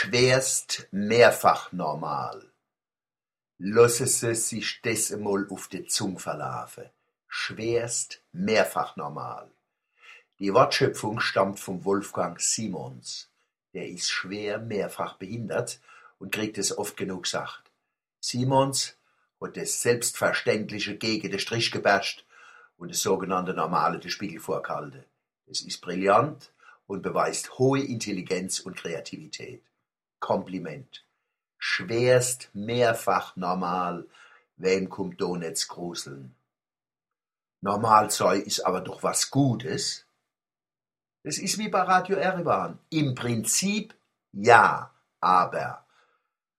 [0.00, 2.52] schwerst mehrfach normal.
[3.58, 6.92] Losse se sich des emol auf de Zung verlaufe.
[7.26, 9.50] Schwerst mehrfach normal.
[10.38, 13.28] Die Wortschöpfung stammt vom Wolfgang Simons.
[13.74, 15.80] Der ist schwer mehrfach behindert
[16.20, 17.64] und kriegt es oft genug gesagt.
[18.20, 18.96] Simons
[19.40, 22.24] hat das Selbstverständliche gegen den Strich gebasht
[22.76, 25.04] und das sogenannte Normale den Spiegel vorgehalten.
[25.48, 26.52] Es ist brillant
[26.86, 29.64] und beweist hohe Intelligenz und Kreativität.
[30.20, 31.04] Kompliment.
[31.58, 34.06] Schwerst mehrfach normal,
[34.56, 36.34] wem kommt do nicht gruseln?
[37.60, 40.06] Normal sei ist aber doch was Gutes.
[41.24, 42.78] Das ist wie bei Radio Erivan.
[42.90, 43.94] Im Prinzip
[44.32, 45.84] ja, aber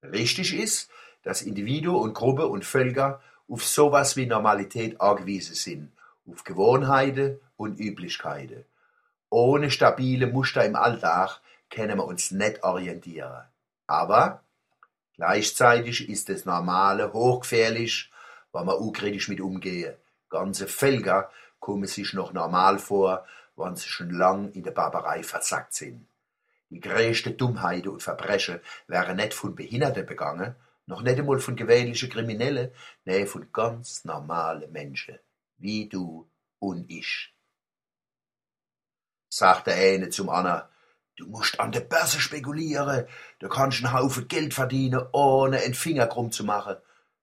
[0.03, 0.89] richtig ist,
[1.23, 5.91] dass Individu und Gruppe und Völker auf sowas wie Normalität angewiesen sind,
[6.29, 8.65] auf Gewohnheiten und Üblichkeiten.
[9.29, 13.43] Ohne stabile Muster im Alltag können wir uns nicht orientieren.
[13.87, 14.43] Aber
[15.16, 18.11] gleichzeitig ist das Normale hochgefährlich,
[18.52, 19.95] weil wir unkritisch mit umgehen.
[20.29, 25.73] Ganze Völker kommen sich noch normal vor, wenn sie schon lang in der Barbarei versackt
[25.73, 26.07] sind.
[26.69, 32.09] Die größte Dummheit und Verbrechen wären nicht von Behinderten begangen, noch nicht einmal von gewöhnlichen
[32.09, 32.72] Kriminellen,
[33.05, 35.19] nee, von ganz normalen Menschen,
[35.57, 36.29] wie du
[36.59, 37.33] und ich
[39.29, 40.63] sagte eine zum anderen,
[41.20, 43.06] du musst an der Börse spekulieren,
[43.39, 46.78] da kannst einen Haufen Geld verdienen, ohne einen Finger krumm zu machen,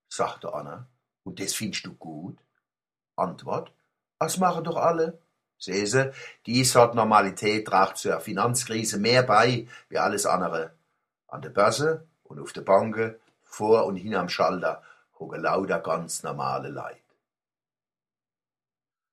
[0.08, 0.86] sagte Anna.
[1.24, 2.38] Und das findest du gut?
[3.16, 3.72] Antwort,
[4.18, 5.18] das machen doch alle.
[5.58, 6.12] Sehse,
[6.44, 10.74] dies hat Normalität tragt zur Finanzkrise mehr bei wie alles andere.
[11.28, 14.82] An der Börse und auf der Bank, vor und hin am Schalter,
[15.18, 17.00] hocken lauter ganz normale Leute.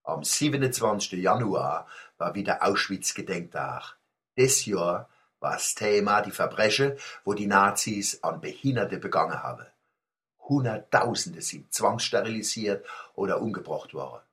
[0.03, 1.13] Am 27.
[1.13, 3.97] Januar war wieder Auschwitz-Gedenktag.
[4.37, 9.65] Des Jahr war das Thema die Verbrechen, wo die Nazis an Behinderte begangen haben.
[10.39, 12.85] Hunderttausende sind zwangssterilisiert
[13.15, 14.23] oder umgebracht worden.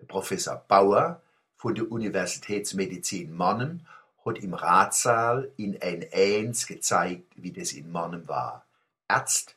[0.00, 1.22] Der Professor Bauer
[1.56, 3.86] von der Universitätsmedizin Mannheim
[4.24, 8.66] hat im Ratssaal in ein Eins gezeigt, wie das in Mannheim war.
[9.08, 9.54] Ärzte,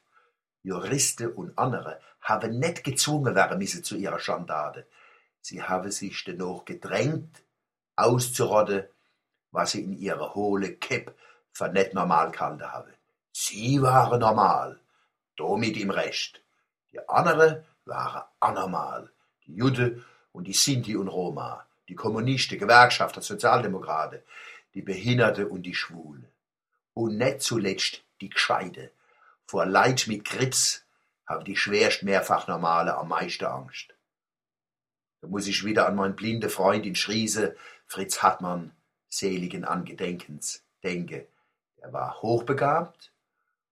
[0.64, 4.88] Juristen und andere haben nicht gezwungen werden müssen zu ihrer Schandtate.
[5.42, 7.44] Sie habe sich dennoch gedrängt,
[7.98, 8.84] auszurotten,
[9.54, 11.14] was sie in ihrer hohle Kipp
[11.54, 12.92] für nicht normal gehalten habe.
[13.32, 14.80] Sie waren normal,
[15.38, 16.42] damit im Recht.
[16.92, 19.10] Die andere waren anormal,
[19.46, 24.20] die Jude und die Sinti und Roma, die Kommunisten, Gewerkschafter, Sozialdemokraten,
[24.74, 26.28] die Behinderte und die Schwule.
[26.96, 28.92] Und nicht zuletzt die Gescheide.
[29.46, 30.84] Vor Leid mit Krebs
[31.28, 33.94] haben die schwerst mehrfach Normale am meisten Angst.
[35.22, 37.56] Da muss ich wieder an meinen blinden Freund in Schriese,
[37.88, 38.72] Fritz Hartmann,
[39.18, 41.28] seligen Angedenkens, denke.
[41.78, 43.12] Er war hochbegabt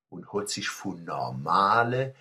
[0.09, 2.15] und hat sich von Normale,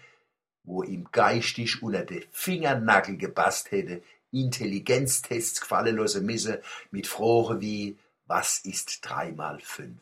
[0.64, 6.58] wo ihm geistig unter de Fingernagel gepasst hätte, Intelligenztests gefallen lassen müssen
[6.90, 10.00] mit Fragen wie, was ist drei mal fünf?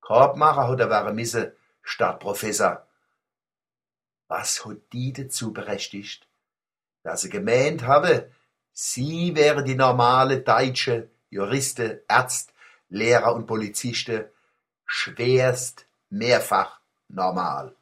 [0.00, 1.52] Korbmacher hat er waren müssen,
[1.82, 2.86] statt Professor.
[4.26, 6.26] Was hat die dazu berechtigt,
[7.02, 8.30] dass sie gemeint habe,
[8.72, 12.52] sie wäre die normale deutsche Juristen, Ärzt,
[12.88, 14.24] Lehrer und Polizisten
[14.86, 17.74] schwerst mehrfach normal.